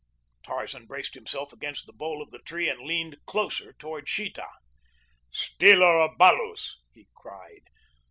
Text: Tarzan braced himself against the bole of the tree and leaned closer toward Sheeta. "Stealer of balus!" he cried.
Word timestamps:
Tarzan 0.41 0.87
braced 0.87 1.13
himself 1.13 1.53
against 1.53 1.85
the 1.85 1.93
bole 1.93 2.23
of 2.23 2.31
the 2.31 2.39
tree 2.39 2.67
and 2.67 2.79
leaned 2.81 3.23
closer 3.27 3.73
toward 3.73 4.09
Sheeta. 4.09 4.47
"Stealer 5.29 5.99
of 6.01 6.17
balus!" 6.17 6.79
he 6.91 7.05
cried. 7.15 7.65